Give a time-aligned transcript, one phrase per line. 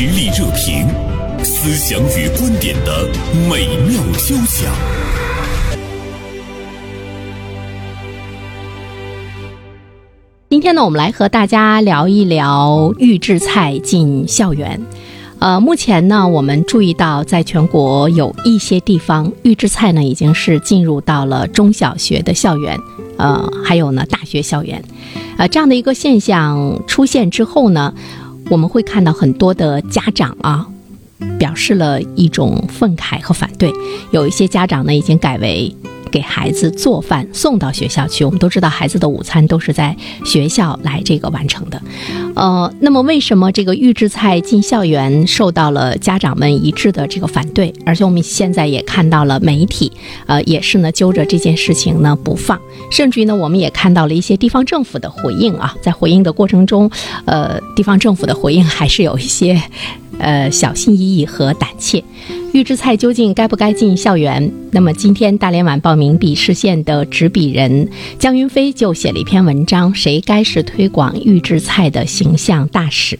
[0.00, 0.86] 实力热评，
[1.42, 3.04] 思想与观点的
[3.50, 4.72] 美妙交响。
[10.48, 14.80] 今天呢，我们来和大家聊一聊预制菜进校园。
[15.40, 22.78] 呃，目前呢，我们注意到，在全国有一些地方，预制菜呢已经是进入到了中小学的校园，
[23.16, 24.80] 呃，还有呢大学校园。
[25.38, 27.94] 呃，这样的一个现象出现之后呢，
[28.50, 30.66] 我们会看到很多的家长啊，
[31.38, 33.70] 表示了一种愤慨和反对。
[34.10, 35.74] 有一些家长呢，已经改为。
[36.08, 41.80] 给孩子做饭送到学校去，我们都知道孩子的午餐都是在学校来这个完成的，
[42.34, 47.72] 呃，那么为什么这个预制菜进校园受到了家长们一致的这个反对？
[47.86, 49.92] 而且我们现在也看到了媒体，
[50.26, 52.58] 呃，也是呢揪着这件事情呢不放，
[52.90, 56.90] 甚至于呢我们也看到了一些地方政府的回应啊，在回应的过程中，
[57.24, 59.60] 呃，地方政府的回应还是有一些。
[60.18, 62.02] 呃，小心翼翼和胆怯，
[62.52, 64.52] 预制菜究竟该不该进校园？
[64.72, 67.88] 那么今天大连晚报名笔视线的执笔人
[68.18, 73.18] 江云飞就写了一篇文章：谁该是推广预制菜的形象大使？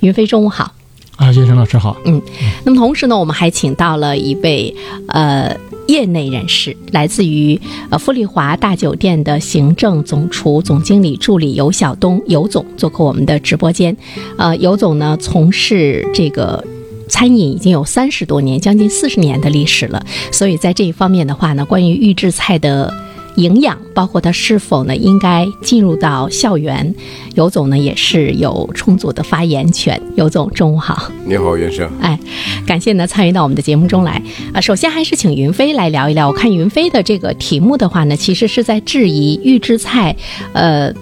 [0.00, 0.72] 云飞，中午好。
[1.16, 1.96] 啊，叶生老师好。
[2.04, 2.20] 嗯，
[2.64, 4.74] 那么同时呢，我们还请到了一位
[5.08, 5.56] 呃。
[5.86, 13.96] 业内人士来自于呃富丽华大酒店的行政总厨总经理助理尤晓东尤总做客我们的直播间，
[14.36, 16.64] 呃，尤总呢从事这个
[17.08, 22.92] 餐饮已经有三十多年，将近四十年的历史了，所以在这一方面的话呢，关于预制菜的。
[23.36, 26.94] 营养包括它是否呢应该进入到校园，
[27.34, 30.00] 尤总呢也是有充足的发言权。
[30.14, 31.10] 尤总，中午好。
[31.24, 31.90] 你好，袁生。
[32.00, 32.18] 哎，
[32.66, 34.60] 感谢呢参与到我们的节目中来啊。
[34.60, 36.28] 首先还是请云飞来聊一聊。
[36.28, 40.14] 我看云飞的这个题目的话呢，其实是在质疑预制菜，
[40.52, 40.92] 呃，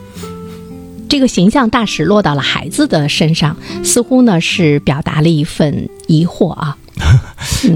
[1.09, 6.77] 这个形象大使落到了孩子的身上，似乎呢是表达了一份疑惑啊。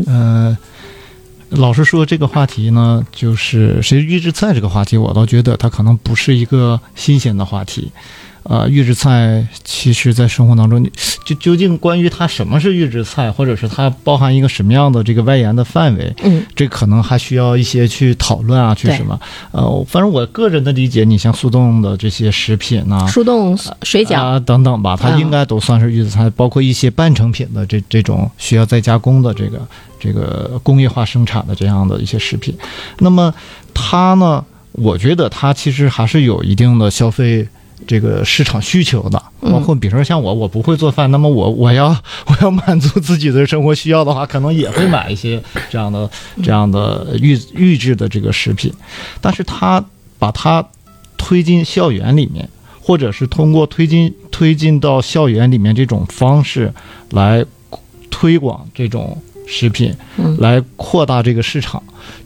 [0.06, 0.56] 嗯。
[1.56, 7.90] 老实说，这个话题呢，就是谁预制菜这个话题，我倒觉得它可能不是一个新鲜的话题。
[8.48, 10.88] 呃，预制菜其实，在生活当中，你
[11.24, 19.18] 就究竟关于它什么是预制菜，或者是它包含一个什么样的这个外延的范围，嗯，这可能还需要一些去讨论啊，去什么？
[19.50, 29.66] 呃，反正我个人的理解，你像速冻的这些食品呐，速冻水饺啊等等吧，它应该都算是预制菜，包括一些半成品的这这种需要再加工的这个
[29.98, 32.56] 这个工业化生产的这样的一些食品。
[33.00, 33.34] 那么
[33.74, 37.48] 它呢，我觉得它其实还是有一定的消费。
[37.86, 41.88] 这个市场需求的，包括比如说像我，我不会做饭，那么我我要
[42.26, 46.10] 我要满足自己的生活需要的话，可能也会买一些这样的
[46.42, 48.72] 这样的预预制的这个食品。
[49.20, 49.84] 但是他
[50.18, 50.66] 把它
[51.16, 52.48] 推进校园里面，
[52.80, 56.72] 或者是通过推进推进到校园里面这种方式
[57.10, 57.44] 来
[58.10, 59.94] 推广这种食品，
[60.38, 61.82] 来扩大这个市场，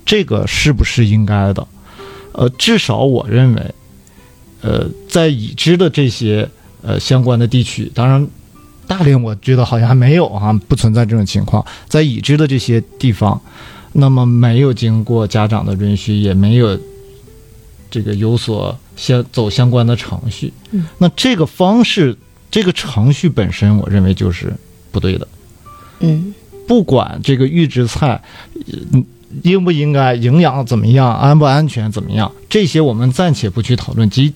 [0.06, 1.66] 这个是不是应该的？
[2.32, 3.74] 呃，至少我认为。
[4.62, 6.48] 呃，在已知的这些
[6.82, 8.26] 呃相关的地区，当然，
[8.86, 11.64] 大连我觉得好像还没有啊，不存在这种情况。
[11.88, 13.40] 在已知的这些地方，
[13.92, 16.78] 那么没有经过家长的允许，也没有
[17.90, 22.16] 这个有所相走相关的程序，嗯，那这个方式，
[22.50, 24.52] 这个程序本身，我认为就是
[24.92, 25.28] 不对的，
[26.00, 26.34] 嗯，
[26.66, 28.22] 不管这个预制菜，
[28.92, 29.04] 嗯。
[29.44, 34.34] 应不应该，营养怎么样，安不安全怎么样，这些我们暂且不去讨论，即。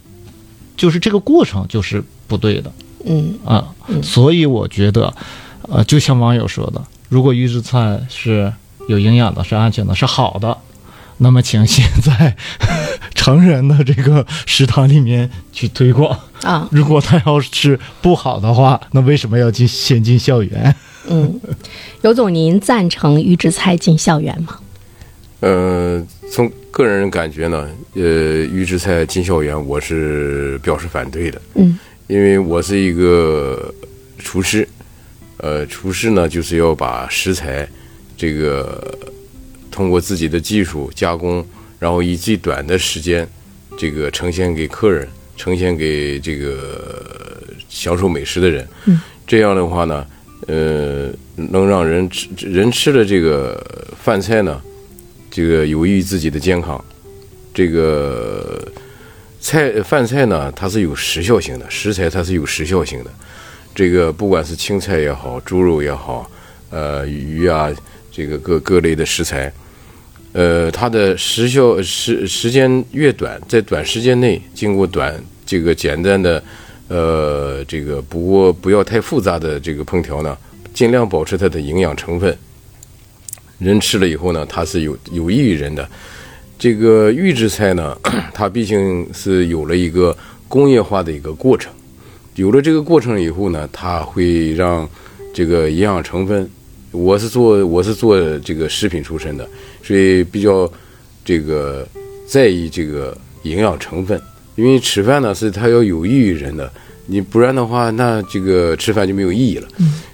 [0.77, 2.73] 就是这个过程就是不对的，
[3.05, 5.13] 嗯啊，所以我觉得，
[5.63, 8.53] 呃，就像网友说的，如果预制菜是
[8.89, 10.57] 有营养的、是安全的、是好的，
[11.19, 12.37] 那么请先在
[13.15, 16.69] 成人的这个食堂里面去推广啊。
[16.71, 20.75] 如果它要是不好的话，那为什么要进先进校园？
[21.07, 21.41] 嗯，
[22.03, 24.59] 尤总，您赞成预制菜进校园吗？
[25.45, 28.03] 呃，从个人感觉呢，呃，
[28.47, 31.43] 预制菜进校园，我是表示反对的。
[31.57, 33.71] 嗯，因为我是一个
[34.17, 34.67] 厨师，
[35.37, 37.69] 呃，厨师呢就是要把食材
[38.17, 38.97] 这个
[39.71, 41.47] 通过自己的技术加工，
[41.79, 43.29] 然后以最短的时间
[43.77, 48.67] 这个呈现给客人，呈现给这个享受美食的人。
[48.87, 50.07] 嗯，这样的话呢，
[50.47, 54.59] 呃，能让人吃人吃的这个饭菜呢。
[55.35, 56.83] 这个有益于自己的健康，
[57.53, 58.65] 这个
[59.41, 63.11] 菜饭菜呢，它是有时效性的，食材它是有时效性的。
[63.75, 66.31] 这个不管是青菜也好，猪肉也好，
[66.71, 67.69] 呃，鱼啊，
[68.13, 69.53] 这个各各类的食材，
[70.35, 76.41] 呃，它的时效时时间越短，在短时间内经过短这个简单的，
[76.87, 80.39] 呃，这个不过不要太复杂的这个烹调呢，
[80.73, 82.39] 尽量保持它的营养成分。
[83.59, 85.89] 人吃了以后呢，它是有有益于人的。
[86.59, 87.97] 这个预制菜呢，
[88.33, 90.17] 它毕竟是有了一个
[90.49, 91.73] 工业化的一个过程，
[92.37, 94.89] 有了这个过程以后呢，它会让
[95.33, 96.49] 这个营养成分。
[96.93, 99.47] 我是做我是做这个食品出身的，
[99.83, 100.71] 所以比较
[101.25, 101.85] 这个
[102.25, 104.21] 在意这个营养成分，
[104.55, 106.73] 因为吃饭呢是它要有益于人的，
[107.07, 109.67] 你不然的话，那这个吃饭就没有意义了。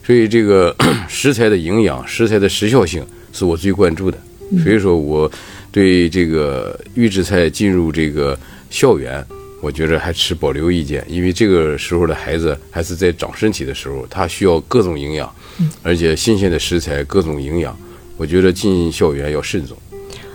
[0.03, 0.75] 所以这个
[1.07, 4.19] 食材的营养、食材的时效性是我最关注的。
[4.65, 5.31] 所以说，我
[5.71, 8.37] 对这个预制菜进入这个
[8.69, 9.25] 校园，
[9.63, 15.33] 我觉着还持保留意见，因为这个时候的孩子还是在长身体的时候，他需要各种营养，
[15.83, 17.79] 而且新鲜的食材各种营养，
[18.17, 19.77] 我觉得进校园要慎重。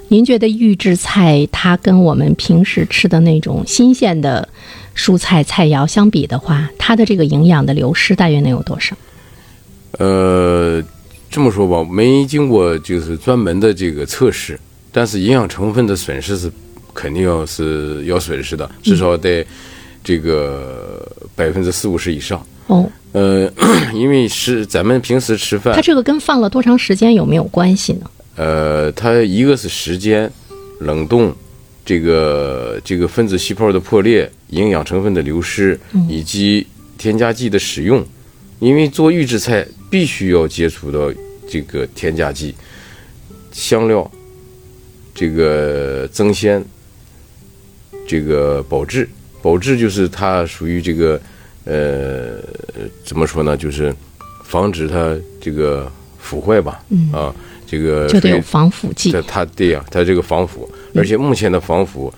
[0.07, 4.47] 您觉得预制菜它跟我们平时吃的那种新鲜的
[4.95, 8.95] 蔬菜菜肴相比的话，它的这个营养的流失大约能有多少？
[9.97, 10.81] 呃，
[11.29, 14.57] 这么说吧，没经过就是专门的这个测试，
[14.91, 16.49] 但是营养成分的损失是
[16.93, 19.45] 肯定要是要损失的，至少得
[20.03, 21.05] 这个
[21.35, 22.41] 百分之四五十以上。
[22.67, 23.51] 哦，呃，
[23.93, 28.09] 因为是咱们平时吃饭它，这个跟放了多长时间有没有关系呢？
[28.37, 30.31] 呃，它一个是时间、
[30.79, 31.33] 冷冻，
[31.85, 35.79] 这个这个分子细胞的破裂、营养成分的流失，
[36.09, 36.65] 以及
[36.97, 38.03] 添加剂的使用。
[38.59, 41.09] 因为做预制菜必须要接触到
[41.47, 42.53] 这个添加剂、
[43.53, 44.11] 香料、
[45.13, 46.61] 这个增鲜、
[48.05, 49.07] 这个保质。
[49.41, 51.21] 保质就是它属于这个
[51.63, 52.43] 呃
[53.05, 53.55] 怎么说呢？
[53.55, 53.95] 就是
[54.43, 55.89] 防止它这个
[56.19, 56.83] 腐坏吧。
[57.13, 57.33] 啊，
[57.65, 59.21] 这个就得有防腐剂它。
[59.21, 62.13] 它对呀、它这个防腐，而且目前的防腐，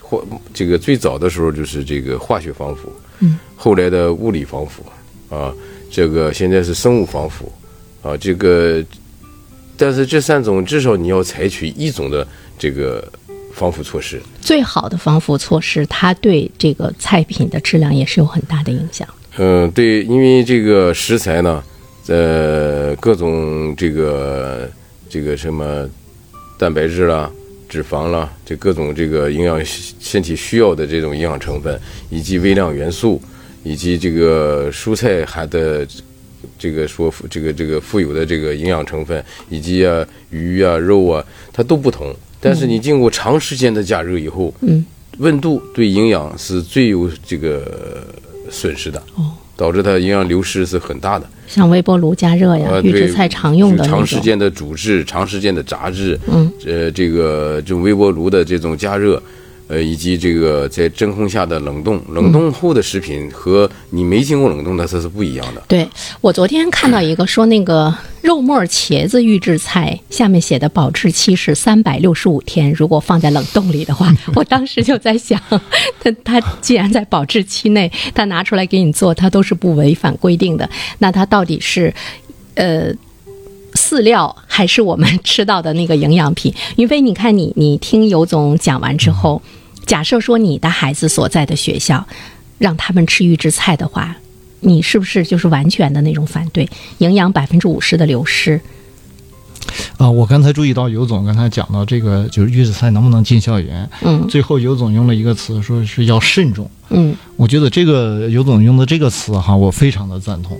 [0.00, 4.82] 或这个最早的时候就是这个化学防腐，嗯，后来的物理防腐，
[5.30, 5.54] 啊，
[5.90, 7.50] 这个现在是生物防腐，
[8.02, 8.84] 啊，这个，
[9.76, 12.26] 但是这三种至少你要采取一种的
[12.58, 13.02] 这个
[13.54, 19.08] 防腐措施，最好的防腐措施，它对这个菜品的质量也是有很大的影响。
[19.38, 21.62] 嗯，对，因为这个食材呢，
[22.08, 24.68] 呃，各种这个
[25.08, 25.88] 这个什么
[26.58, 27.30] 蛋白质啦、
[27.68, 31.80] 脂肪啦，这各种这个营养身体需要的这种营养成分，
[32.10, 33.22] 以及微量元素，
[33.62, 35.86] 以及这个蔬菜含的
[36.58, 42.14] 这个说这个这个富有的这个营养成分，以及啊鱼啊肉啊，它都不同。
[42.40, 44.84] 但是你经过长时间的加热以后，嗯，
[45.18, 48.02] 温度对营养是最有这个
[48.50, 48.98] 损失的。
[49.16, 51.28] 哦，导致它营养流失是很大的。
[51.46, 53.84] 像微波炉加热呀，呃，预制菜常用的。
[53.84, 59.22] 长时间的煮制、长时间的炸制，嗯，呃，这个这种微波炉的这种加热，
[59.70, 65.62] 呃，以及这个在真空下的冷冻，冷冻后的食品和你没经过冷冻的它是不一样的。
[65.68, 65.88] 对
[66.20, 75.40] 我昨天看到一个说那个肉末茄子预制菜，下面写的保质期是三百六十五天，如果放在冷冻里的话， 我当时就在想，
[76.00, 80.68] 它它既然在保质期内，它拿出来给你做，它都是不违反规定的，
[80.98, 81.94] 那它到底是
[82.56, 82.92] 呃？
[83.74, 86.52] 饲料还是我们 吃到的那个营养品？
[86.76, 89.40] 云飞，你看你你听尤总讲完之后，
[89.90, 92.06] 假设说你的孩子所在的学校
[92.58, 94.16] 让他们吃预制菜的话，
[94.60, 96.68] 你是不是就是完全的那种反对？
[96.98, 98.60] 营养百分之五十的流失，
[99.96, 106.70] 啊，我刚才注意到尤总刚才讲到这个，就是预制菜能不能进校园，嗯最后尤总用了一个词，说是要慎重。
[106.90, 110.56] 嗯我觉得这个尤总用的这个词哈，我非常的赞同。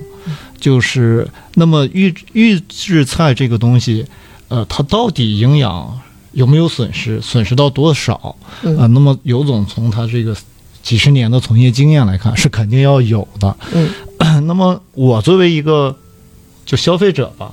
[0.58, 4.04] 就是那么预预制菜这个东西，
[4.48, 6.00] 呃，它到底营养
[6.32, 8.36] 有没有损失，损失到多少？
[8.62, 10.36] 嗯呃，那么尤总从他这个
[10.82, 13.56] 几十年的从业经验来看，是肯定要有的。
[13.72, 13.88] 嗯
[14.46, 15.96] 那么我作为一个
[16.64, 17.52] 就消费者吧，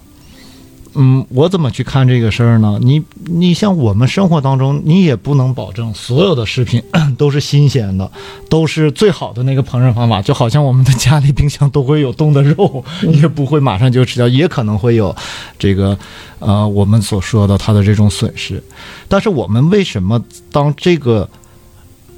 [1.00, 2.80] 嗯，我怎么去看这个事儿呢？
[2.82, 6.82] 你你像我们生活当中，你也不能保证所有的食品
[7.20, 8.12] 都是新鲜的，
[8.50, 10.24] 都是最好的那个烹饪方法。
[10.24, 15.16] 就好像我们的家里冰箱都会有冻的肉，也不会马上就吃掉，也可能会有
[15.60, 15.96] 这个
[16.40, 18.64] 呃我们所说的它的这种损失。
[19.08, 20.20] 但是我们为什么
[20.52, 21.30] 当这个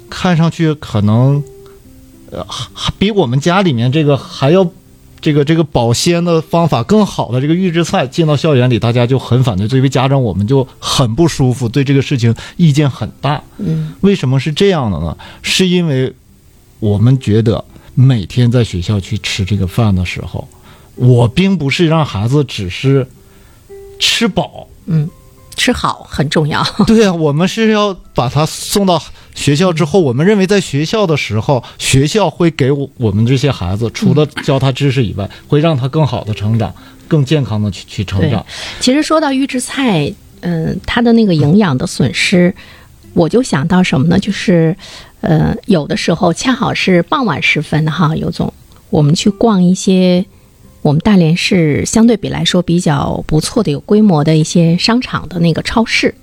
[0.08, 1.42] 看上去可能
[2.30, 4.66] 呃还比我们家里面这个还要
[5.20, 9.68] 这个这个保鲜的方法更好的这个预制菜进到校园里，大家就很反对。
[9.68, 13.42] 作为家长，我们就很不舒服，对这个事情意见很大。
[13.58, 15.16] 嗯为什么是这样的呢？
[15.42, 16.12] 是因为
[16.78, 20.48] 我们觉得每天在学校去吃这个饭的时候，
[20.94, 23.06] 我并不是让孩子只是
[23.98, 25.08] 吃饱，嗯，
[25.56, 26.64] 吃好很重要。
[26.86, 29.02] 对啊、我们是要把他送到
[29.34, 36.74] 学校之后，我们认为在学校的时候， 学校会给我我们这些孩子，除了教他知识以外，会让他更好的成长，
[37.08, 38.44] 更健康的去去成长。
[38.80, 42.54] 其实说到预制菜，嗯、它的那个营养的损失，
[43.12, 44.18] 我就想到什么呢？
[44.18, 44.74] 就是，
[45.20, 48.52] 呃，有的时候恰好是傍晚时分哈，尤总，
[48.88, 50.24] 我们去逛一些
[50.82, 56.14] 我们大连市相对比来说比较不错的、有规模的一些商场的那个超市，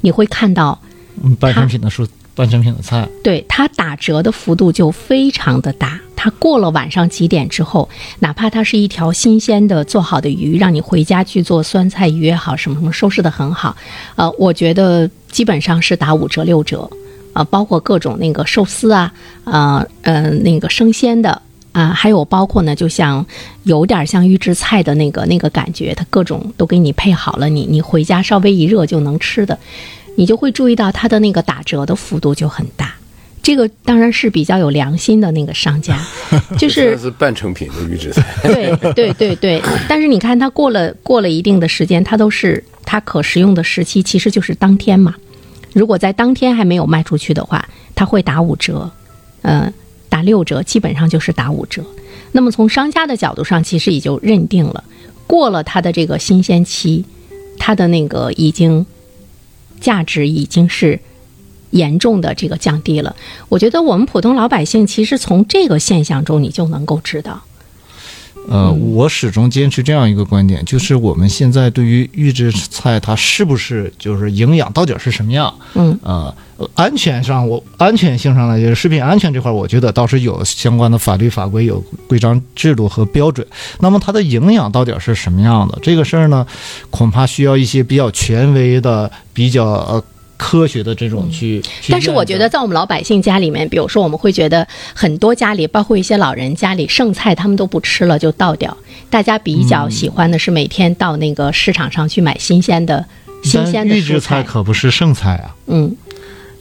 [0.00, 0.80] 你会看到，
[1.22, 6.00] 嗯，半成品的蔬，半成品的菜，对它打折的幅度就非常的大。
[6.14, 7.88] 它过了晚上几点之后，
[8.20, 13.74] 哪怕它是一条新鲜的做好的鱼，让你回家去做酸菜鱼也好，什么什么收拾的很好，
[14.14, 16.88] 呃，我觉得基本上是打五折六折，
[17.32, 19.12] 呃，包括各种那个寿司啊，
[19.44, 21.42] 呃呃那个生鲜的。
[21.72, 23.24] 啊，还有包括呢，就像
[23.62, 29.58] 有点像预制菜的那个那个感觉，它各种都给你配好了，你你回家稍微一热就能吃的，
[30.16, 32.94] 你就会注意到它的那个打折的幅度就很大。
[33.42, 35.98] 这个当然是比较有良心的那个商家，
[36.58, 38.22] 就是是半成品的预制菜。
[38.42, 45.14] 对对对对， 但是你看，它过了过了一定的时间，它都是它可食用的时期，其实就是当天嘛。
[45.72, 48.90] 如果在当天还没有卖出去的话，它会打五折，
[49.40, 49.72] 呃，
[50.10, 51.82] 打六折，基本上就是打五折。
[52.32, 54.84] 那么从商家的角度上，其实也就认定了，
[55.26, 57.06] 过了它的这个新鲜期，
[57.58, 58.84] 它的那个已经
[59.80, 61.00] 价值已经是
[61.70, 63.16] 严重的这个降低了。
[63.48, 67.42] 我觉得我们普通老百姓其实从这个现象中，你就能够知道。
[68.50, 75.54] 呃，我始终坚持这样一个观点，就是我们现在对于预制菜它是不是就是营养到底是什么样？
[75.74, 76.34] 嗯，呃，
[76.74, 81.78] 安全上我安全性上来讲，食品安全这块，我觉得倒是有相关的法律法规、有
[82.08, 83.46] 规章制度和标准。
[83.78, 85.78] 那么它的营养到底是什么样的？
[85.80, 86.44] 这个事儿呢，
[86.90, 90.04] 恐怕需要一些比较权威的、比较呃
[90.40, 91.60] 科学的这种去。
[91.82, 98.74] 去但是我觉得，在我们老百姓家里面，比如说我们会觉得很多家里，包括一些老人家里剩菜他们都不吃了就倒掉，
[99.10, 103.04] 大家比较喜欢的是每天到那个市场上去买新鲜的、
[103.42, 104.42] 新鲜的预制蔬菜。
[104.42, 105.54] 可不是剩菜啊。
[105.66, 105.94] 嗯，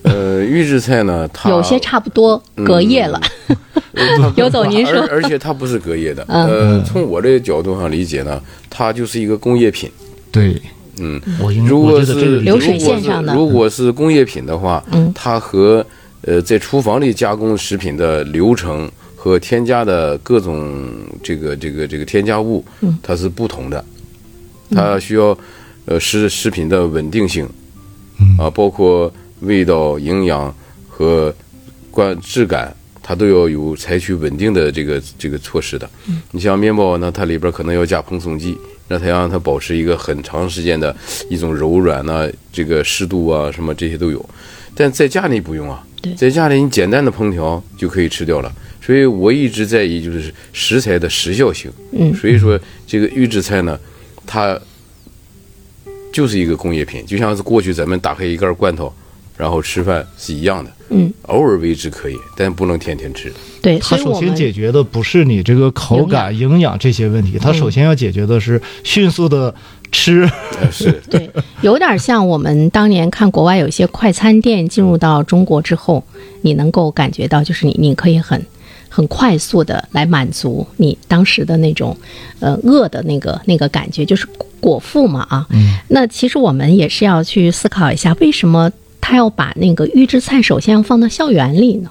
[0.04, 3.22] 呃，预制菜呢，它有些差不多隔夜了。
[4.36, 6.24] 尤 总您说而而且它不是隔夜的。
[6.28, 9.90] 嗯呃，从我这个角度上理解呢，它就是一个工业品。
[10.32, 10.62] 对，
[11.00, 15.12] 嗯，我应如果是流水线上的如果是如果是工业品的话，嗯。
[15.16, 15.86] 它和
[16.22, 20.78] 呃在厨房里加工食品的流程和添加的各种
[21.24, 22.98] 这个这个这个添加物，嗯。
[23.02, 23.84] 它是不同的，
[24.72, 25.38] 它需要
[25.86, 27.48] 呃食食品的稳定性，
[28.20, 28.38] 嗯。
[28.38, 30.54] 啊，包括味道、营养
[30.88, 31.34] 和
[31.90, 32.76] 观质感。
[33.10, 35.90] 它都要有采取稳定的这个这个措施的。
[36.30, 38.56] 你像面包呢，它里边可能要加蓬松剂，
[38.88, 40.96] 让它让它保持一个很长时间的
[41.28, 44.24] 一种柔软呐、这个湿度啊，什么这些都有。
[44.76, 45.84] 但在家里不用啊，
[46.16, 48.56] 在家里你简单的烹调就可以吃掉了。
[48.80, 51.72] 所以我一直在意就是食材的时效性。
[51.94, 53.80] 嗯所以说这个预制菜呢，
[54.28, 54.56] 它
[56.14, 58.94] 就是一个工业品，就像是过去咱们打开一罐罐头，
[59.40, 60.70] 然后吃饭是一样的。
[60.90, 63.32] 嗯，偶尔为之可以，但不能天天吃。
[63.62, 69.54] 对，它首先解决的不是你这个口感、营养这些问题，它首先要解决的是迅速的
[69.94, 70.30] 吃。
[70.60, 71.30] 呃是， 对，
[71.62, 76.04] 有点像我们当年看国外有一些快餐店进入到中国之后，
[76.42, 78.44] 你能够感觉到，就是你你可以很
[78.90, 81.96] 很快速的来满足你当时的那种
[82.40, 84.28] 呃饿的那个那个感觉，就是
[84.60, 85.46] 果腹嘛啊。
[85.52, 88.72] 嗯，那其实我们也是要去思考一下，为什么
[89.10, 91.90] 他要把那个预制菜首先要放到校园里呢？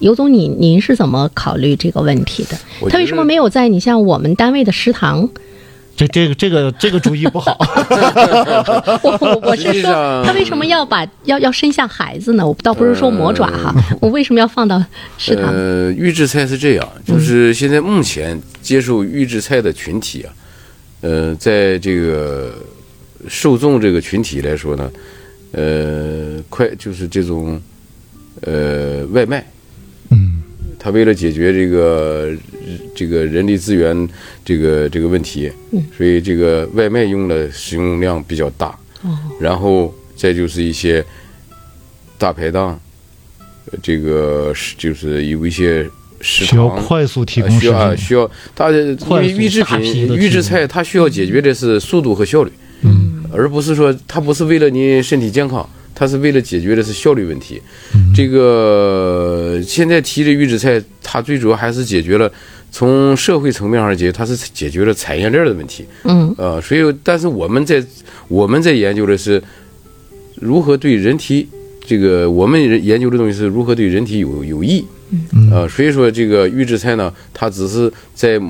[0.00, 2.58] 尤总，你您是怎么考虑这个问题的？
[2.90, 5.28] 他为什么没有在你像我们单位的食堂？
[5.94, 7.56] 这这个这个这个主意不好。
[9.04, 12.44] 我我我是说，他为什么要把要要伸向孩子呢？
[12.44, 14.84] 我倒不是说魔爪哈，我为什么要放到
[15.18, 15.44] 食堂？
[15.54, 20.32] 呃，预制菜是这样，就是现在目前接受预制菜的群体啊，
[21.02, 22.52] 呃，在这个
[23.28, 24.90] 受众这个群体来说呢，
[25.52, 27.60] 呃，快就是这种
[28.40, 29.44] 呃外卖，
[30.10, 30.42] 嗯，
[30.78, 32.32] 他为了解决这个
[32.94, 34.08] 这个人力资源
[34.44, 35.84] 这个这个问题，嗯。
[35.96, 38.68] 所以这个外卖用的使用量比较大，
[39.02, 41.04] 哦，然后再就是一些
[42.16, 42.80] 大排档，
[43.70, 45.88] 呃这个是就是有一些
[46.20, 46.82] 食需要堂。
[46.84, 47.96] 快速提呃供食需要。
[47.96, 52.61] 需要它的因为预制品预制菜，它需要解决的是速度和效率，嗯，
[53.32, 57.60] 而不是说它不是为了你身体健康，它是为了解决的是效率问题。
[57.94, 62.30] 嗯这个现在提的预制菜，它最主要还是解决了
[62.70, 65.86] 从社会层面上解决，它是解决了产业链的问题。
[66.04, 67.82] 嗯呃，所以但是我们在
[68.28, 69.42] 我们在研究的是
[70.36, 71.48] 如何对人体
[71.86, 74.84] 这个我们研究的东西是如何对人体有有益。
[75.32, 78.40] 嗯呃，所以说这个预制菜呢，它只是在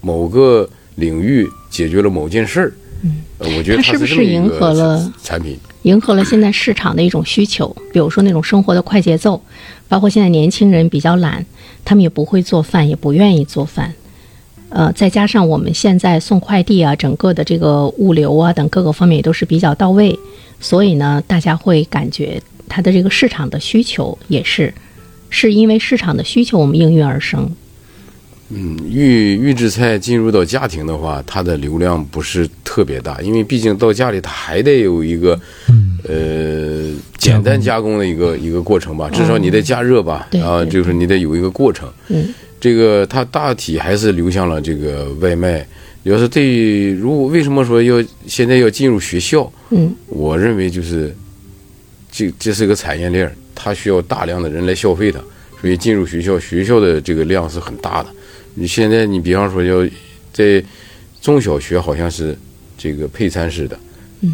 [0.00, 2.72] 某个领域解决了某件事儿。
[3.40, 5.58] 嗯，我觉得它是不是迎合了产品？
[5.82, 9.42] 迎合了现在市场的一种需求，比如说那种生活的快节奏，
[9.88, 11.44] 包括现在年轻人比较懒，
[11.84, 13.94] 他们也不会做饭，也不愿意做饭。
[14.68, 20.16] 呃，再加上我们现在送快递啊，整个的这个物流啊等各个方面也都是比较到位，
[20.60, 24.72] 所以呢，大家会感觉它的这个市场的需求也是，
[25.30, 27.50] 是因为市场的需求我们应运而生。
[28.52, 35.40] 嗯，预预制菜进入到家庭的话，它的流量不是特别大，因为毕竟到家里它还得有一个，
[36.02, 41.88] 呃，简单加工的一个一个过程吧，至少你得加热吧，对啊，对就是你得有一个过程。
[42.08, 42.26] 嗯，
[42.60, 45.64] 这个它大体还是流向了这个外卖。
[46.02, 49.52] 要是对，如果为什么说要现在要进入学校？
[49.68, 51.14] 嗯，我认为就是
[52.10, 55.20] 这这是个产业链，它需要大量的人来消费它，
[55.60, 58.08] 所以进入学校，学校的这个量是很大的。
[58.54, 59.88] 你现在你比方说要
[60.32, 60.62] 在
[61.20, 62.36] 中小学好像是
[62.76, 63.78] 这个配餐式的，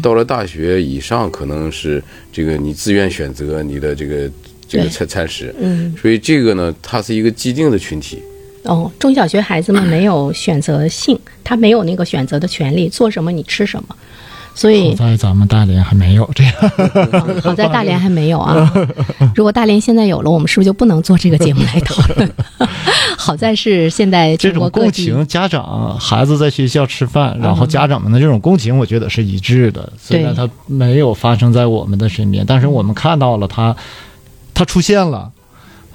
[0.01, 4.29] 到了大学以上可能是这个你自愿选择你的这个
[4.67, 8.21] 这个餐餐食，嗯，所以这个呢，它是一个既定的群体。
[8.63, 13.95] 哦，中小学孩子们没有选择性，他没有那个选择的权利，做什么你吃什么，
[14.57, 16.53] 所以好在咱们大连还没有这样。
[16.77, 18.73] 嗯好在大连还没有啊。
[19.35, 22.31] 如果大连现在有了，我们是不是就不能做这个节目来讨论？
[23.15, 29.93] 好在是现在这种共情，家长孩子在学校吃饭，然后家长们的这种共情，我觉得是一致的。
[29.99, 33.75] 虽然它没有发生在我们的身边，但是我们看到了它，
[34.55, 35.31] 它出现了，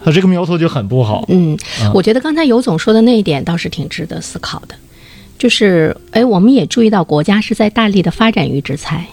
[0.04, 1.24] 它这个苗头就很不好。
[1.28, 4.74] 嗯啊，我觉得刚才尤总说的那一点倒是挺值得思考的，
[5.42, 9.04] 就是哎，我们也注意到国家是在大力的发展预制菜。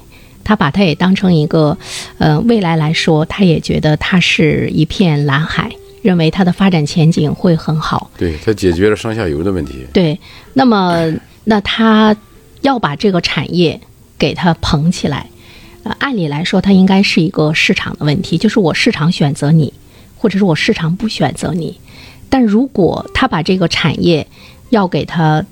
[0.43, 1.75] 他把它也当成一个，
[2.19, 5.71] 呃，未来来说，他也觉得它是一片蓝海，
[6.03, 8.12] 认为它的发展前景会很好。
[8.15, 9.88] 对，它解决了上下游的问题。
[9.91, 10.19] 对，
[10.53, 11.12] 那么
[11.45, 12.15] 那他
[12.62, 13.81] 要把这个产业
[14.19, 15.25] 给它捧起来，
[15.81, 19.73] 呃，按理来说，它应该是一个市场的问题，就是我市场选择你，
[20.15, 21.80] 或者是我市场不选择你。
[22.30, 24.27] 但如果他把这个产业
[24.69, 25.43] 要给它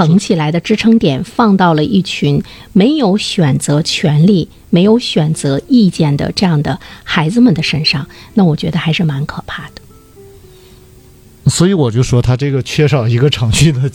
[0.00, 11.50] 捧起来的支撑点放到了一群没有选择权利、没有选择意见的这样的孩子们的身上，那我觉得还是蛮可怕的。
[11.50, 13.90] 所以我就说，他这个缺少一个程序的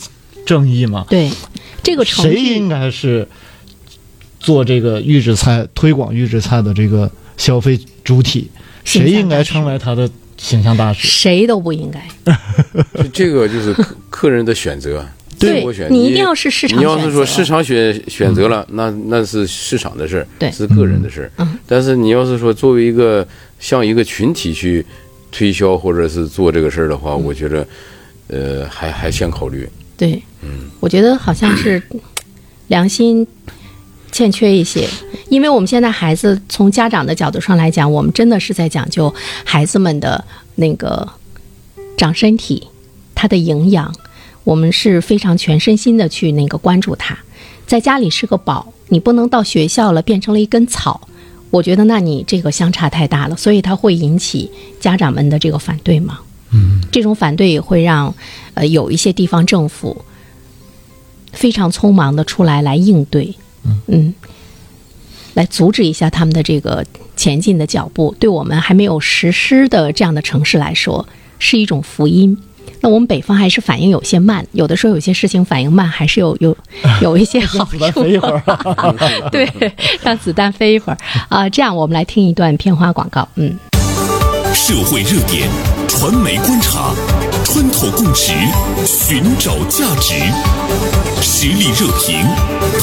[0.46, 1.04] 正义嘛。
[1.10, 1.28] 对，
[1.82, 3.26] 这个程谁应该是
[4.38, 8.48] 做这个预制菜推广预制菜的这个消费主体？
[8.84, 11.08] 谁应该成为他的形象大使？
[11.08, 12.06] 谁都不应该。
[12.94, 15.04] 这这个就是客客人的选择，
[15.38, 21.30] 对你一定要是市场你要是说市场选选择了，那那是市场的事儿，对是个人的事儿。
[21.38, 23.26] 嗯但是你要是说作为一个
[23.58, 24.84] 像一个群体去
[25.32, 27.66] 推销或者是做这个事儿的嗯话，我觉得
[28.28, 29.68] 呃还还先考虑。
[29.96, 31.82] 对，嗯我觉得好像是
[32.68, 33.26] 良心
[34.12, 34.88] 欠缺一些，
[35.28, 39.12] 因为我们现在孩子从家长的角度上来讲，我们真的是在讲究
[39.44, 41.06] 孩子们的那个
[41.96, 42.66] 长身体，
[43.14, 43.92] 他的营养，
[44.46, 47.18] 我们是非常全身心的去那个关注他。
[47.66, 51.08] 在家里是个宝，你不能到学校了变成了一根草。
[51.50, 56.20] 我觉得那你这个相差太大了，所以它会引起家长们的这个反对吗。
[56.52, 58.14] 嗯，这种反对也会让
[58.54, 60.04] 呃有一些地方政府
[61.32, 63.34] 非常匆忙的出来来应对，
[63.88, 64.14] 嗯，
[65.34, 68.14] 来阻止一下他们的这个前进的脚步。
[68.20, 71.04] 对我们还没有实施的这样的城市来说，
[71.40, 72.38] 是一种福音。
[72.80, 76.56] 那我们北方还是反应有些慢，有的时候有些事情反应慢，还是有有
[77.00, 79.30] 有一些好处飞一会儿。
[79.30, 79.50] 对，
[80.02, 83.26] 让子弹飞一会儿 啊、这样我们来听一段片花广告。
[83.36, 83.56] 嗯，
[84.54, 85.48] 社会热点，
[85.88, 86.94] 传媒观察，
[87.44, 88.32] 穿透共识，
[88.84, 90.14] 寻找价值，
[91.20, 92.24] 实力热评，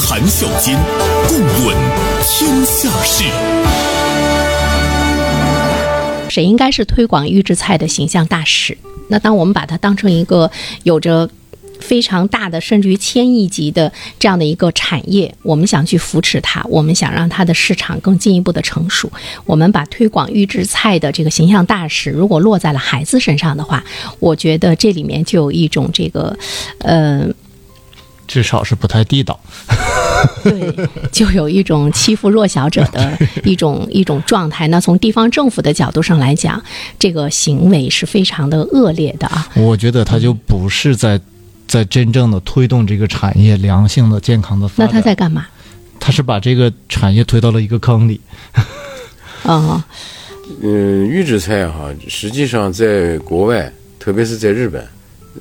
[0.06, 0.78] 谈笑间，
[1.28, 1.76] 共论
[2.22, 3.24] 天下事。
[6.28, 8.76] 谁应该是推广预制菜的形象大使？
[9.08, 10.50] 那当我们把它当成一个
[10.82, 11.28] 有着
[11.78, 19.10] 非常大的，甚至于千亿级的这样的一个产业，我们想去扶持它，我们想让它的市场更进一步的成熟。
[19.44, 23.84] 我们把推广预制菜的这个形象大使，如果落在了孩子身上的话，
[24.18, 26.34] 我觉得这里面就有一种这个，
[26.78, 27.28] 呃，
[28.26, 29.38] 至少是不太地道。
[30.42, 34.66] 对，就有一种欺负弱小者的 一种一种状态。
[34.68, 36.62] 那从地方政府的角度上来讲，
[36.98, 39.48] 这个行为是非常的恶劣的啊。
[39.54, 41.20] 我觉得他就不是在
[41.66, 44.90] 在真正的推动这个产业良性的、健康的发那。
[44.90, 45.46] 他在干嘛？
[46.00, 48.20] 他是把这个产业推到了一个坑里。
[49.42, 49.82] 哦，
[50.62, 54.86] 嗯，预制菜哈，实际上在国外，特别是在日本，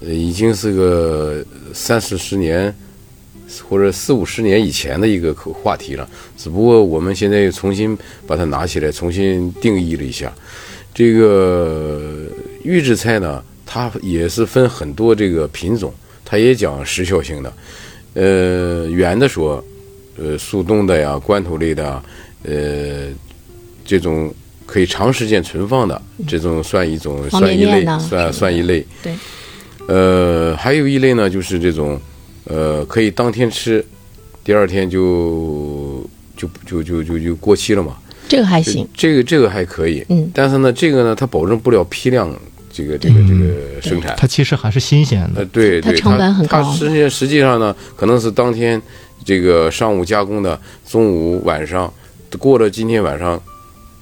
[0.02, 2.74] 呃，已经是个三四十年
[3.70, 6.10] 或者四五十年以前的一个口话题了。
[6.38, 10.34] 只不过我们现在又重新把它拿起来，重新定义了一下。
[10.94, 12.28] 这个
[12.64, 17.54] 预制菜呢，它也是分很多这个品种，它也讲时效性的。
[18.14, 19.64] 呃，圆的说，
[20.18, 22.04] 呃，速冻的呀，罐头类的啊，
[22.44, 23.08] 呃，
[23.84, 24.32] 这种
[24.68, 28.86] 可以长时间存放的，这种算一种，算一类算算一类。
[29.02, 29.16] 对，
[29.88, 32.00] 呃，还有一类呢，就是这种，
[32.46, 33.84] 呃，可以当天吃，
[34.44, 37.98] 第二天就就就就就就过期了嘛。
[38.28, 38.88] 这个还行。
[38.96, 42.34] 这个这个还可以，嗯但是呢，这个呢，它保证不了批量
[42.72, 44.16] 这个这个这个生产。
[44.18, 45.46] 它其实还是新鲜呃，的。
[45.46, 48.82] 对对，它成本很高它实际实际上呢，可能是当天
[49.26, 51.94] 这个上午加工的，中午晚上
[52.40, 53.40] 过了今天晚上，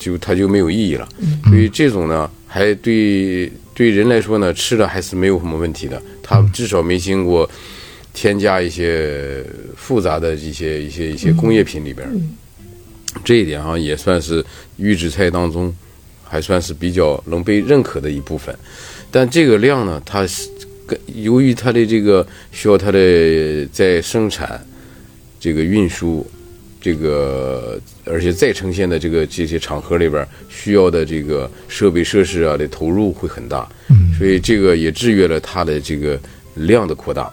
[0.01, 1.07] 就它就没有意义了。
[1.45, 6.01] 所以这种呢，还对对人来说呢，吃了还是没有什么问题的。
[6.23, 7.47] 它至少没经过
[8.11, 9.45] 添加一些
[9.77, 12.11] 复杂的一些一些一些工业品里边儿。
[13.23, 14.43] 这一点啊、也算是
[14.77, 15.73] 预制菜当中
[16.23, 18.53] 还算是比较能被认可的一部分。
[19.11, 20.49] 但这个量呢，它是
[20.87, 24.65] 跟由于它的这个需要它的在生产、
[25.39, 26.25] 这个运输、
[26.81, 33.69] 这个而且再呈现的这个这些场合里边儿需要的这个设备设施啊的投入会很大，
[34.17, 36.19] 所以这个也制约了它的这个
[36.55, 37.31] 量的扩大。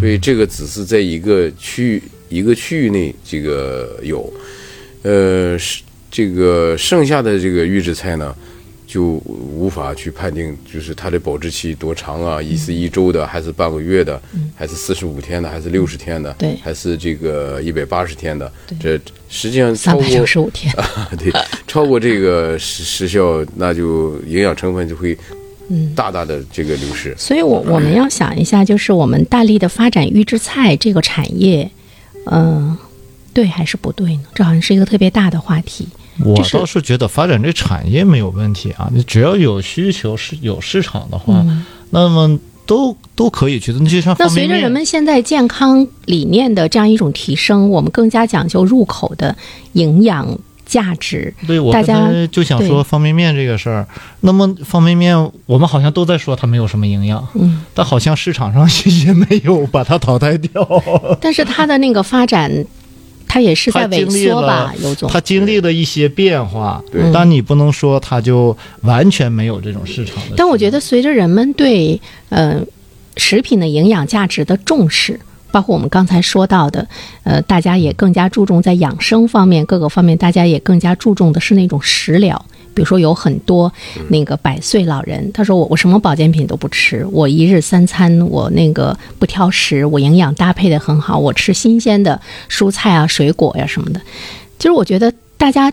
[0.00, 4.32] 所以这个只是在一个区域一个区域内这个有，
[5.02, 8.34] 呃，是这个剩下的这个预制菜呢，
[8.86, 12.40] 就无法去判定，就是它的保质期多长啊？
[12.40, 14.20] 一是一周的，还是半个月的，
[14.54, 18.50] 还是四十五天的，还是六十天的，对还是这个一百八十天的？
[18.78, 18.96] 这
[19.28, 21.32] 实际上超三过百六十五天，啊， 对，
[21.66, 25.18] 超过这个时时效，那就营养成分就会
[25.68, 27.12] 嗯大大的这个流失。
[27.18, 31.68] 所以我我们要想一下，就是我们大力的发展预制菜这个产业，
[32.30, 32.78] 嗯、
[33.34, 34.22] 对还是不对呢？
[34.32, 35.88] 这好像是一个特别大的话题。
[36.24, 41.44] 我倒是觉得发展这产业没有问题啊，你只要有需求是有市场的话，
[41.90, 43.78] 那么都都可以去的。
[43.78, 49.36] 那就像嗯那随着人们现在健康理念的这样一种提升，我们更加讲究入口的
[49.74, 50.26] 营养
[50.64, 51.32] 价值。
[51.46, 53.86] 对我大家就想说方便面这个事儿。
[54.20, 58.68] 那么方便面，我们好像都在说它没有什么营养，嗯，但好像市场上
[59.06, 60.82] 也没有把它淘汰掉。
[61.20, 62.50] 但是它的那个发展，
[63.28, 65.10] 它也是在萎缩吧，尤总。
[65.10, 70.34] 它经历了一些变化，对但你不能说它就完全没有这种市场的。
[70.36, 72.60] 但我觉得随着人们对呃
[73.16, 75.18] 食品的营养价值的重视，
[75.50, 76.86] 包括我们刚才说到的，
[77.24, 82.44] 呃，大家也更加注重在养生方面各个方面，大家也更加注重的是那种食疗。
[82.76, 83.72] 比如说有很多
[84.10, 94.00] 那个百岁老人，他说我我什么保健品都不吃，我一日三餐我那个不挑食，我营养搭配的很好，我吃新鲜的蔬菜啊、水果呀、什么的。
[94.58, 95.72] 其实我觉得大家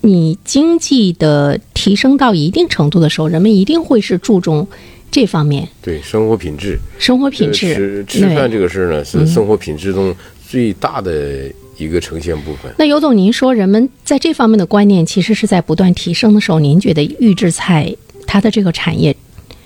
[0.00, 4.66] 你经济的提升到一定程度的时候，人们一定会是注重
[5.10, 7.74] 这方面对生活品质，生活品质。
[7.74, 10.14] 吃吃饭这个事儿呢，是生活品质中
[10.48, 11.52] 最大的
[11.84, 12.72] 一个呈现部分。
[12.78, 17.94] 那尤总，您说人们在这方面的观念其实是在不断提升的时候，您觉得预制菜
[18.26, 19.14] 它的这个产业，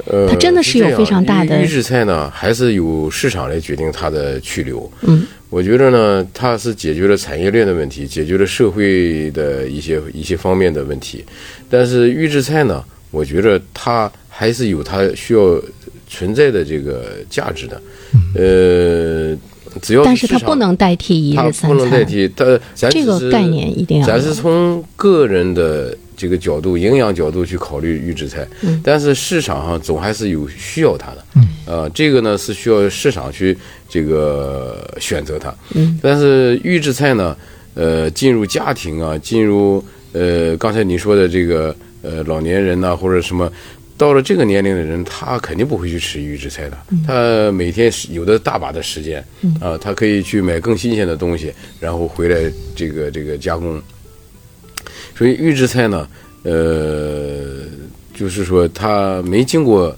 [0.06, 4.90] 呃，它真的是有非常大的预预制菜呢，还是由市场来决定它的去留。
[5.02, 11.24] 嗯，我觉得呢，它是解决了产业链的问题，解决了社会的一些一些方面的问题。
[11.68, 15.60] 但是预制菜呢，我觉得它还是有它需要
[16.08, 17.82] 存在的这个价值的。
[18.36, 19.36] 呃，
[19.80, 22.04] 只要但是它不能代替一它日三不能代。
[22.04, 33.56] 替它，咱这个概念一定要咱是从个人的这个角度、营养角度去考虑预制菜，嗯但是市场上总还是有需要它的，嗯，呃，这个呢是需要市场去
[33.88, 37.36] 这个选择它，嗯，但是预制菜呢，
[37.74, 43.50] 呃，进入家庭啊，进入呃刚才你说的这个呃老年人呐、或者什么。
[43.96, 46.76] 到了这个年龄的人，他肯定不会去吃预制菜的。
[47.06, 49.24] 他每天是有的大把的时间，
[49.60, 53.80] 啊，他可以去买更新鲜的东西，然后回来这个这个加工。
[55.16, 56.08] 所以预制菜呢，
[56.42, 57.62] 呃，
[58.12, 59.96] 就是说它没经过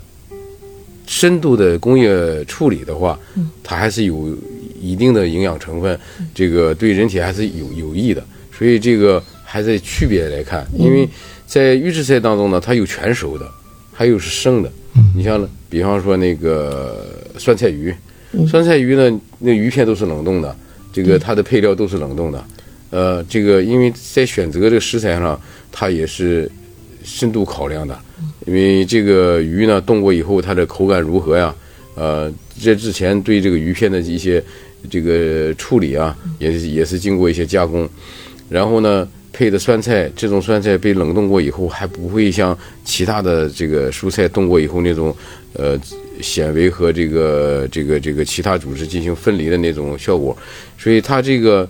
[1.06, 3.18] 深度的工业处理的话，
[3.64, 4.36] 它还是有
[4.78, 5.98] 一定的营养成分，
[6.34, 8.22] 这个对人体还是有有益的。
[8.52, 11.08] 所以这个还在区别来看，因为
[11.46, 13.46] 在预制菜当中呢，它有全熟的，
[13.96, 14.70] 还有是生的。
[15.14, 17.06] 你像比方说那个
[17.38, 17.94] 酸菜鱼，
[18.46, 20.54] 酸菜鱼呢，那鱼片都是冷冻的，
[20.92, 22.44] 这个它的配料都是冷冻的。
[22.90, 25.40] 呃，这个因为在选择这个食材上，
[25.72, 26.50] 它也是
[27.02, 27.98] 深度考量的，
[28.46, 31.54] 因为这个鱼呢冻过以后，它的口感如何呀？
[31.94, 32.30] 呃，
[32.60, 34.42] 这之前对这个鱼片的一些
[34.90, 37.88] 这个处理啊，也是也是经过一些加工，
[38.48, 45.14] 然后呢配的酸菜，这种酸菜被冷冻过以后，还不会像其他的这个蔬菜冻过以后那种
[45.52, 45.78] 呃
[46.22, 50.34] 纤维和这个这个这个其他组织进行分离的那种效果，
[50.78, 51.68] 所以它这个。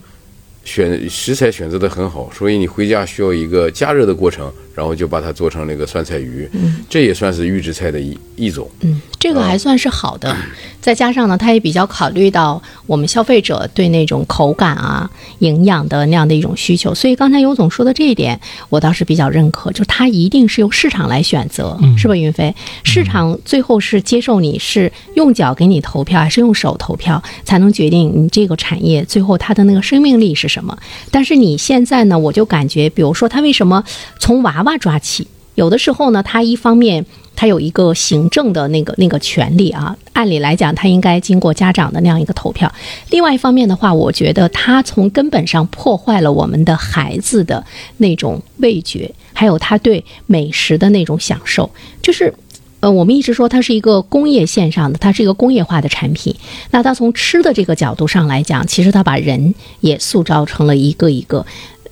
[0.67, 8.71] 选食材选择的很好，所以你回家需要一个加热的过程，然后就把它做成那个酸菜鱼，嗯这也算是预制菜的一一种。
[8.81, 10.37] 嗯，这个还算是好的，
[10.83, 22.15] 再加上呢，它也比较考虑到我们消费者对那种口感啊、营养的那样的一种需求，所以刚才尤总说的这一点，我倒是比较认可，就是它一定是由市场来选择，是吧？
[22.15, 30.77] 云飞，市场最后是接受你是用脚给你投票，还是用手投票，才能决定你这个产业最后它的那个生命力是什么？
[31.11, 33.83] 但是你现在呢，我就感觉，比如说它为什么
[34.19, 35.27] 从娃娃抓起？
[35.55, 42.69] 有的时候呢，他一方面他有一个行政的那个那个权利啊，按理来讲他应该经过家长的那样一个投票；
[43.11, 47.65] 另外一方面的话，我觉得他从根本上破坏了我们的孩子的
[47.99, 51.71] 那种味觉，还有他对美食的那种享受，
[52.03, 52.35] 就是。
[52.81, 56.37] 呃，我们一直说它是一个工业线上的，它是一个工业化的产品。
[56.71, 61.45] 那它从吃的这个角度上来讲，其实它把人也塑造成了一个一个、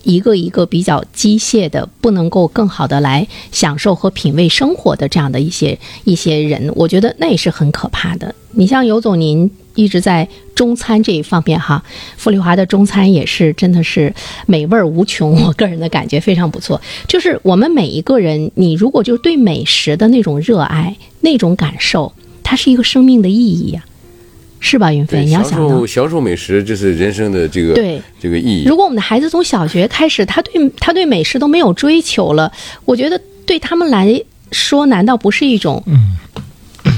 [0.04, 6.70] 一个一个比较机械的，不能够更好的来享受和品味生活的这样的一些一些人。
[6.76, 8.34] 我觉得那也是很可怕的。
[8.52, 9.50] 你像尤总您。
[9.76, 11.82] 一直在中餐这一方面哈，
[12.16, 14.14] 富丽华的中餐也是真的是
[14.46, 16.80] 美味无穷，我个人的感觉非常不错。
[17.08, 22.12] 就是我们每一个人，你如果就对美食的那种热爱、那种感受，
[22.44, 23.84] 它是一个生命的意义呀，
[24.64, 24.90] 是吧？
[24.90, 28.64] 云飞，你要想到享受美食，这是人生的这个对这个意义。
[28.64, 32.50] 如果我们的孩子从小学开始，他对他对美食都没有追求了，
[32.86, 34.18] 我觉得对他们来
[34.52, 35.84] 说，难道不是一种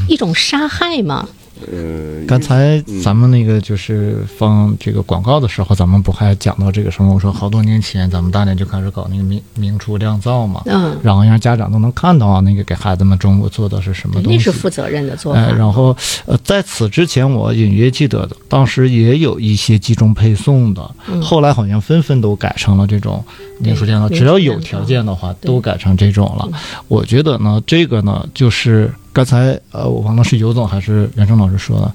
[0.08, 1.28] 一种杀害吗？
[1.72, 7.14] 呃，刚才咱们那个就是放这个广告的时候，咱们不还讲到这个什么？
[7.14, 15.40] 我说好多年前咱们大连就开始搞那个明明厨亮灶嘛，嗯，然后让家长都能看到啊，那个给孩子们中午做的是什么东西，那是负责任的做法。
[15.40, 23.24] 哎，然后呃，在此之前我隐约记得的，当时也有一些集中配送的，后来好像纷纷都改成了这种
[23.58, 26.46] 明厨亮灶，只要有条件的话，都改成这种了。
[26.88, 28.92] 我觉得呢，这个呢，就是。
[29.16, 31.94] 刚才呃，我忘了是尤总还是袁成老师说的，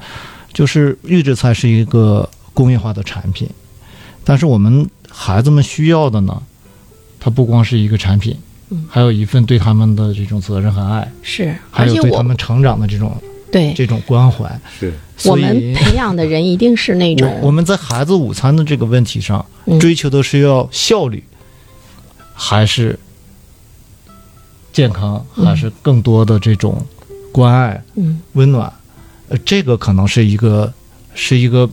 [0.51, 3.47] 就是预制菜是一个工业化的产品，
[4.23, 6.41] 但是我们孩子们需要的呢，
[7.19, 8.35] 它不光是一个产品，
[8.89, 13.15] 还有一份对他们的这种责任和爱，是，还有对他们成长的这种
[13.51, 14.91] 对这种关怀，是。
[15.25, 19.45] 我们培养的人一定是那种，我们在孩子午餐的这个问题上，
[19.79, 21.23] 追求的是要效率，
[22.33, 22.97] 还是
[24.73, 26.83] 健康，还是更多的这种。
[27.31, 28.71] 关爱，嗯，温暖，
[29.29, 30.71] 呃，这个可能是一个，
[31.13, 31.69] 是一个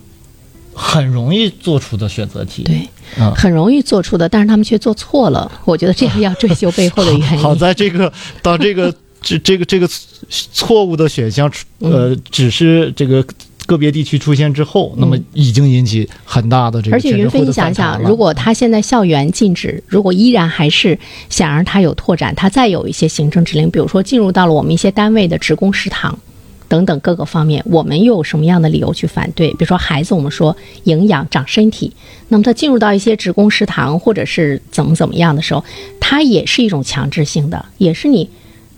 [0.75, 5.51] 很容易做出的选择题，对，嗯，很容易做出的，但是他们却做错了。
[5.65, 7.39] 我觉得这个要追究背后的原因。
[7.43, 9.89] 好在这个，当这个这这个这个
[10.31, 13.25] 错误的选项，呃，只是这个。
[13.69, 16.97] 个别地区出现之后，那么已经引起很大的这个。
[16.97, 26.19] 而且云飞，你想想，如果他现在校园禁止，如果依然还是想让他有拓展，他再有一些行政指令，比如说进入到了我们一些单位的职工食堂
[26.67, 29.51] 等等各个方面，我们又有什么样的理由去反对？
[29.51, 31.93] 比如说孩子，我们说营养长身体，
[32.29, 35.63] 那么他进入到一些职工食堂或者是怎么怎么样的时候，
[36.01, 38.31] 它也是一种强制性的，也是你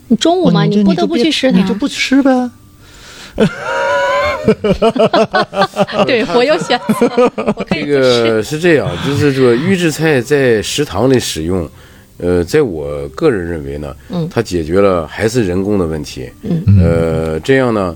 [0.09, 2.51] 你中午嘛，你不得不去食堂，你就不吃呗。
[6.05, 7.31] 对 我有选择。
[7.69, 11.69] 这个是这样，就是说预制菜在食堂里使用，
[12.17, 17.95] 呃，在我个人认为呢，嗯，它解决了还是人工的问题，嗯，呃，这样呢。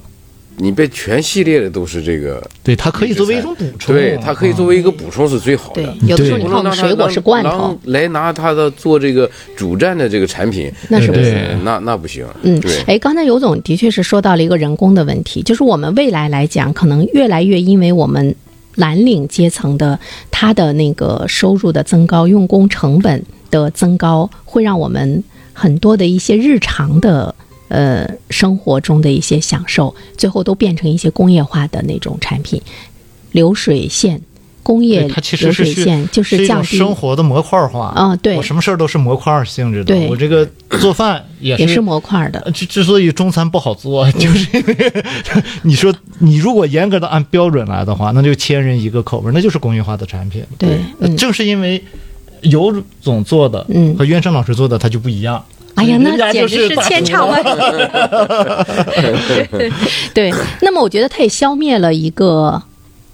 [0.58, 5.82] 你别全系列的都是这个，对它可以作为一种补充，对它可以作为一个补充是最好的。
[6.08, 12.26] 有的时候你看水果是罐头，来拿它的做这个主战的这个产品，那是不行，那那不行。
[12.44, 12.74] 嗯，对。
[12.88, 18.34] 哎，刚才尤总的确是说到了一个人工的问题，就是我们未来来讲，可能越来越因为我们
[18.76, 20.00] 蓝领阶层的
[20.32, 27.36] 他的那个收入的增高，用工成本的增高，会让我们很多的一些日常的。
[27.68, 32.62] 呃，生活中的一些享受，最后都变成一些工业化的那种产品。
[33.32, 34.22] 流水线。
[34.64, 39.86] 工业它其实流是水线就是一种降低生活的模块化啊对我什么事儿都是模块性质的。
[39.86, 40.44] 对我这个
[40.80, 44.94] 做饭也也是模块的呃，之之所以中餐不好做， 就是因为
[45.62, 50.44] 你说你如果严格的按标准来的话，那就千人一个口味，那就是工业化的产品。
[50.58, 50.80] 对
[51.16, 51.80] 正是因为
[52.42, 55.46] 尤总做的嗯和袁生老师做的它就不一样。
[55.76, 57.54] 哎呀，那简直是千差万别。
[60.14, 62.62] 对，那么我觉得它也消灭了一个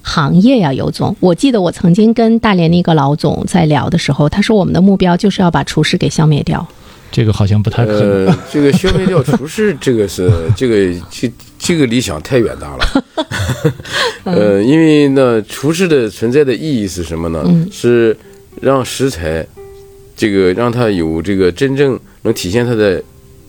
[0.02, 1.15] 行业呀，尤总。
[1.19, 6.65] 我记得我曾经跟大连的一个老总在聊的时候，他说我们的目标就是要把厨师给消灭掉。
[7.12, 8.28] 这个好像不太可能。
[8.28, 13.04] 呃，这个消灭掉厨师，这个是这个这这个理想太远大了。
[14.24, 17.43] 呃，因为呢，厨师的存在的意义是什么呢？
[17.45, 18.15] 嗯是
[18.62, 19.45] 让食材
[20.15, 23.03] 这个让它有这个真正能体现它的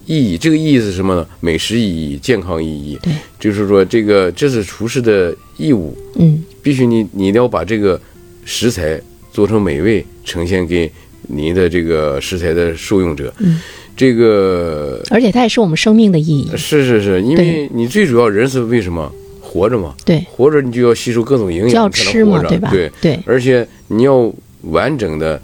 [0.07, 0.37] 意义。
[0.37, 1.27] 这个意义是什么呢？
[1.41, 2.99] 美食意义、健康意义。
[3.03, 8.01] 对，就是说这个这是厨师的义务，嗯必须你你要把这个
[8.45, 9.01] 食材
[9.33, 10.91] 做成美味，呈现给
[11.29, 13.33] 你的这个食材的受用者。
[13.39, 13.61] 嗯，
[13.97, 16.51] 这个而且它也是我们生命的意义。
[16.57, 19.95] 是是是，因为你最主要人是为什么活着嘛？
[20.05, 22.43] 对，活着你就要吸收各种营就要养，才吃嘛。
[22.43, 22.71] 对吧？
[22.71, 24.33] 对，对，而且你要
[24.63, 25.41] 完整的、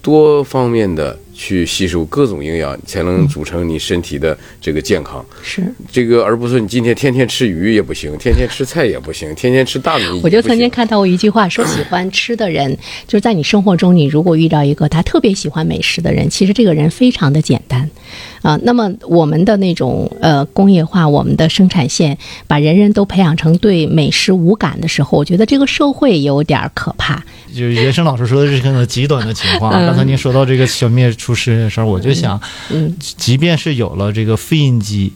[0.00, 5.24] 多方面的去吸收各种营养，才能组成你身体的这个健康。
[5.40, 5.62] 是。
[5.92, 10.20] 这个而不是你今天天天吃鱼也不行，天天吃菜也不行，天天吃大米。
[10.24, 17.88] 我就曾经看到过一句话，说喜欢吃的人，就是在你生活中，你如果遇到一个他特别喜欢美食的人，其实这个人非常的简单，
[18.42, 27.24] 啊、那么我们的那种呃工业化，我们的生产线，把人人都培养成对美食无感的时候，我觉得这个社会有点儿可怕。
[27.52, 29.72] 就是袁生老师说的是可能极端的情况。
[29.72, 35.12] 嗯刚才您说到这个消灭厨师的事儿，我就想，嗯，即便是有了这个复印机，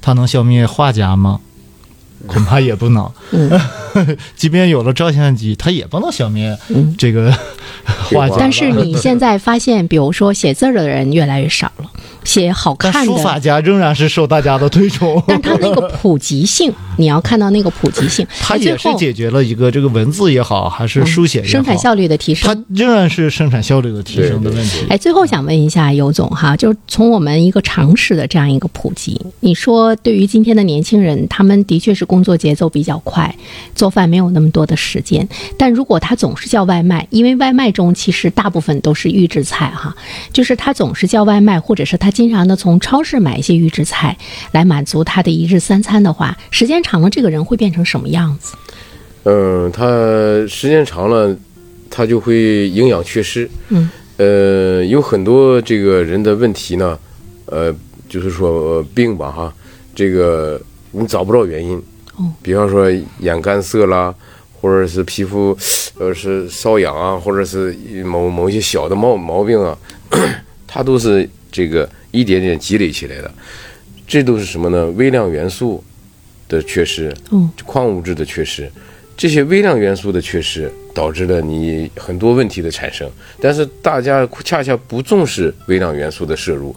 [0.00, 1.40] 它能消灭画家吗？
[2.26, 3.10] 恐怕也不能。
[3.32, 3.50] 嗯，
[4.36, 7.32] 即便有了照相机，它也不能消灭嗯这个
[8.12, 8.36] 画家。
[8.38, 11.90] 但是你现在发现，比如说写字儿的人越来越少了，
[12.24, 13.04] 写好看的。
[13.04, 15.22] 书法家仍然是受大家的推崇。
[15.26, 22.64] 但他那个普及性，你要看到那个普及性，它哎最后也是解决了一个这个文字也好，还是书写也好，生产效率的提升它。
[22.74, 24.86] 仍然是生产效率的提升的问题。
[24.88, 33.34] 哎，最后想问一下尤总哈，就是从我们一个常识的这样一个普及，你说对于今天的年轻人，他们的确是工作节奏比较快，
[33.74, 35.28] 做饭没有那么多的时间。
[35.58, 39.92] 但如果他总是叫外卖，因为外卖中其实大部分都是预制菜哈，
[40.32, 44.16] 就是他总是叫外卖，或者是他经常的从超市买一些预制菜
[44.52, 48.54] 来满足他的一日三餐的话，时间长了，这个人会变成什么样子？
[49.24, 49.84] 嗯，他
[50.46, 51.36] 时间长了，
[51.90, 53.50] 他就会营养缺失。
[53.70, 56.96] 嗯，呃，有很多这个人的问题呢，
[57.46, 57.74] 呃，
[58.08, 59.52] 就是说、呃病吧哈，
[59.96, 60.60] 这个
[60.92, 61.82] 你找不着原因。
[62.16, 64.14] 哦，比方说眼干涩啦，
[64.60, 65.56] 或者是皮肤
[65.98, 67.72] 呃是瘙痒啊，或者是
[68.04, 69.76] 某某一些小的毛毛病啊，
[70.66, 73.30] 它都是这个一点点积累起来的。
[74.06, 74.86] 这都是什么呢？
[74.96, 75.82] 微量元素
[76.46, 77.14] 的缺失。
[77.30, 78.70] 嗯，矿物质的缺失，
[79.16, 83.10] 这些微量元素的缺失导致了你很多问题的产生。
[83.40, 86.76] 但是大家恰恰不重视微量元素的摄入，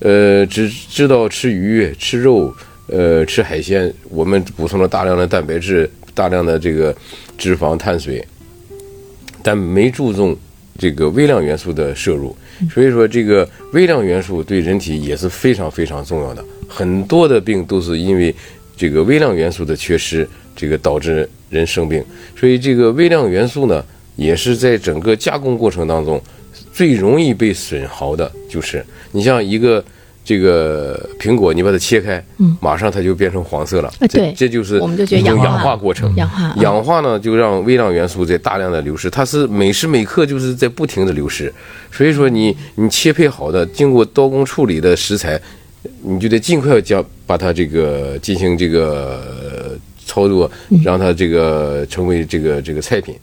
[0.00, 2.54] 呃，只知道吃鱼、吃肉、
[2.88, 6.94] 呃吃海鲜，我们补充了大量的蛋白质、大量的这个
[7.36, 8.24] 脂肪、碳水，
[9.42, 10.36] 但没注重
[10.78, 12.36] 这个微量元素的摄入。
[12.72, 16.42] 所以说，这个微量元素对人体也是非常非常重要的。
[16.68, 18.34] 很多的病都是因为
[18.76, 22.02] 这个微量元素的缺失，这个导致人生病。
[22.34, 23.84] 所以，这个微量元素呢，
[24.16, 26.18] 也是在整个加工过程当中
[26.72, 28.30] 最容易被损耗的。
[28.48, 29.84] 就是你像一个
[30.26, 33.92] 这个苹果，你把它切开，嗯马上它就变成黄色了。
[34.10, 36.12] 这这就是我们就觉得一种氧氧化化过程。
[36.16, 41.52] 氧化，啊氧化呢，就让微量元素在大量的流失，它是每时每刻就是在不停的流失。
[41.92, 45.40] 所以说你，你切配好的、经过刀工处理的食材，
[46.02, 50.50] 你就得尽快将把它这个进行这个呃操作，
[50.82, 53.14] 让它这个成为这个这个菜品。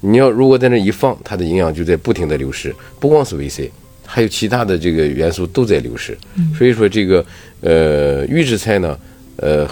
[0.00, 3.72] 你要如果在那一放，它的营养就在不停的流失，不光是维 C，
[4.06, 6.16] 还有其他的这个元素都在流失。
[6.56, 7.24] 所以说，这个
[7.60, 8.98] 呃预制菜呢，
[9.36, 9.68] 呃。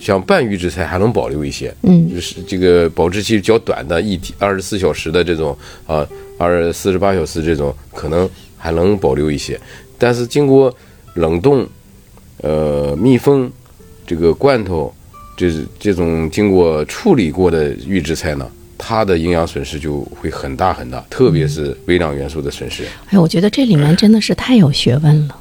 [0.00, 5.54] 像半预制菜还能保留一些，嗯就是这个保质期较短的，一天二十四小时的这种
[5.86, 9.60] 啊，二四十八小时这种可能还能保留一些，
[9.98, 10.74] 但是经过
[11.16, 11.68] 冷冻、
[12.38, 13.52] 呃密封、
[14.06, 14.90] 这个罐头，
[15.36, 18.50] 这这种经过处理过的预制菜呢，
[18.82, 22.84] 它的营养损失就会很大很大，特别是微量元素的损失。
[23.10, 25.36] 哎，我觉得这里面真的是太有学问了。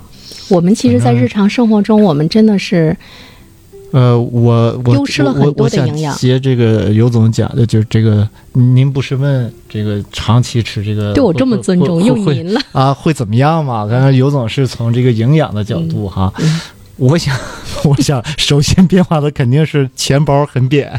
[0.49, 2.95] 我们其实，在日常生活中，我们真的是
[3.91, 12.59] 呃，我我丢失了很多的我我想营养接这个尤总讲的，就是这个，您不是问这个长期吃这个，对我这么尊重，用您了。
[12.71, 13.87] 啊，会怎么样嘛？
[13.87, 16.59] 刚刚尤总是从这个营养的角度哈，嗯
[16.99, 17.35] 我想，
[17.85, 20.91] 我想首先变化的肯定是钱包很扁，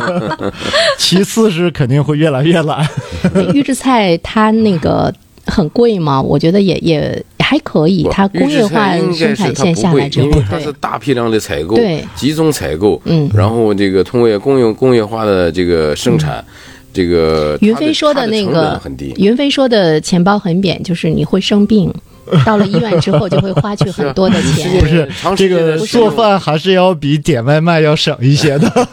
[0.98, 2.86] 其次是肯定会越来越懒。
[3.54, 5.12] 预制菜它那个
[5.46, 6.20] 很贵吗？
[6.20, 12.04] 我觉得也也还可以，它工业化生产线下来之后，因为它是，大批量的采购，对。
[12.14, 13.30] 集中采购，嗯。
[13.34, 16.44] 然后这个通过工业工业化的这个生产，
[16.92, 21.90] 这个云飞说的那个很低，云飞说的钱包很扁，就是你会生病，
[22.44, 24.70] 到了医院之后就会花去很多的钱。
[24.80, 28.88] 不是这个做饭还是要比点外卖要省一些的。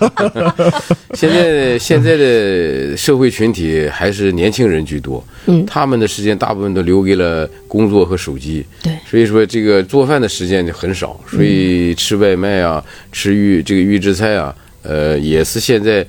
[1.14, 16.06] 现在现在的社会群体还是年轻人居多，嗯他们的时间大部分都留给了工作和手机，对所以说这个做饭的时间就很少，所以吃外卖啊，吃预这个预制菜啊，呃，也是现在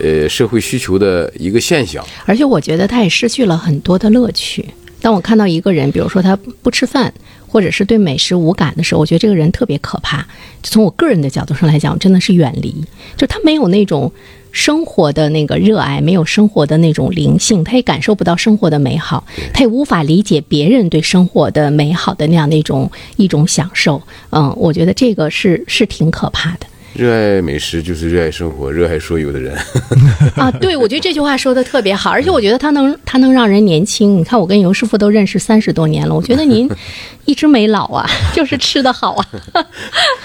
[0.00, 2.04] 呃社会需求的一个现象。
[2.26, 4.68] 而且我觉得他也失去了很多的乐趣。
[5.00, 7.12] 当我看到一个人，比如说他不吃饭，
[7.46, 10.26] 或者是对美食无感的时候，我觉得这个人特别可怕。
[10.62, 12.74] 就从我个人的角度上来讲，真的是远离，
[13.16, 14.12] 就他没有那种
[14.52, 19.24] 生活的那个热爱，没有生活的那种灵性，他也感受不到生活的美好，
[19.54, 24.02] 他也无法理解别人对生活的美好的那样的一种一种享受。
[24.30, 26.66] 嗯，我觉得这个是是挺可怕的。
[26.94, 29.56] 热爱美食就是热爱生活，热爱所有的人。
[30.36, 34.18] 啊，对，我觉得这句话说的特别好，而且我觉得他能他能让人年轻。
[34.18, 36.68] 你看，我跟尤师傅都认识三十多年了，我觉得您
[37.24, 39.26] 一直没老啊，就是吃的好啊。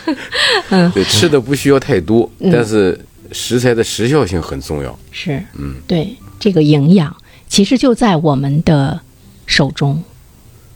[0.71, 2.99] 嗯对，吃的不需要太多，嗯但是
[3.31, 4.97] 食材的时效性很重要。
[5.11, 7.15] 是，嗯，对，这个营养
[7.47, 8.99] 其实就在我们的
[9.45, 10.03] 手中。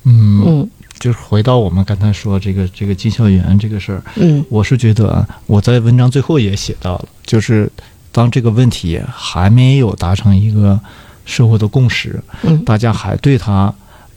[0.05, 0.69] 嗯，嗯
[0.99, 4.43] 就是回到我们刚才说这个这个进校园这个事儿，嗯。
[4.49, 7.71] 我是觉得啊，我在文章最后也写到了，就是
[8.11, 10.79] 当这个问题还没有达成一个
[11.25, 12.63] 社会的共识，嗯。
[12.65, 13.73] 大家还对他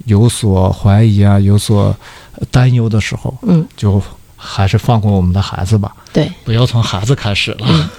[0.07, 1.95] 有所怀疑啊，有所
[2.51, 4.03] 担忧的时候，嗯，就
[4.37, 7.91] 还是放过我们的孩子吧，对，不要从孩子开始了。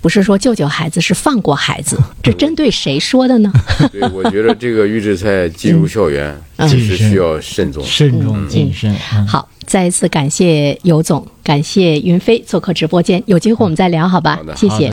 [0.00, 3.52] 不是说救救孩子，是放过孩子， 这针对谁说的呢？
[3.92, 7.84] 对，我觉得这个预制菜进入校园嗯就是需要慎重。
[7.84, 8.94] 慎重谨慎。
[9.14, 14.36] 嗯好，再一次感谢尤总，感谢云飞做客直播间，有机会我们再聊，好吧？
[14.36, 14.88] 好的谢谢。